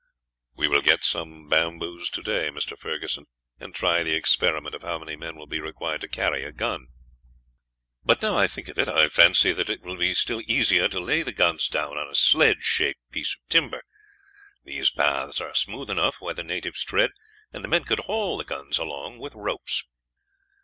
"We 0.55 0.67
will 0.67 0.81
get 0.81 1.03
some 1.03 1.47
bamboos 1.47 2.09
today, 2.09 2.49
Mr. 2.49 2.75
Ferguson, 2.75 3.27
and 3.59 3.71
try 3.75 4.01
the 4.01 4.15
experiment 4.15 4.73
of 4.73 4.81
how 4.81 4.97
many 4.97 5.15
men 5.15 5.35
will 5.35 5.45
be 5.45 5.59
required 5.59 6.01
to 6.01 6.07
carry 6.07 6.43
a 6.43 6.51
gun; 6.51 6.87
but 8.03 8.19
now 8.19 8.35
I 8.35 8.47
think 8.47 8.67
of 8.67 8.79
it, 8.79 8.87
I 8.87 9.09
fancy 9.09 9.51
that 9.53 9.69
it 9.69 9.83
will 9.83 9.97
be 9.97 10.15
still 10.15 10.41
easier 10.47 10.87
to 10.89 10.99
lay 10.99 11.21
the 11.21 11.31
guns 11.31 11.67
down 11.67 11.99
on 11.99 12.07
a 12.09 12.15
sledge 12.15 12.63
shaped 12.63 13.07
piece 13.11 13.35
of 13.35 13.47
timber 13.47 13.83
these 14.63 14.89
paths 14.89 15.39
are 15.39 15.53
smooth 15.53 15.91
enough 15.91 16.15
where 16.19 16.33
the 16.33 16.41
natives 16.43 16.83
tread, 16.83 17.11
and 17.53 17.63
the 17.63 17.67
men 17.67 17.83
could 17.83 17.99
haul 17.99 18.37
the 18.37 18.43
guns 18.43 18.79
along 18.79 19.19
with 19.19 19.35
ropes." 19.35 19.85